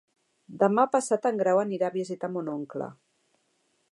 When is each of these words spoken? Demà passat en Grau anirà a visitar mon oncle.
Demà 0.63 0.85
passat 0.95 1.27
en 1.31 1.37
Grau 1.41 1.61
anirà 1.65 1.91
a 1.91 1.95
visitar 1.99 2.33
mon 2.37 2.51
oncle. 2.57 2.91